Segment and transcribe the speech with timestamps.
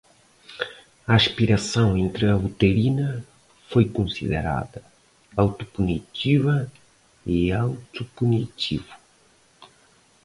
[1.05, 3.23] A aspiração intrauterina
[3.69, 4.81] foi considerada
[5.37, 6.71] autopunitiva
[7.23, 8.91] e autopunitivo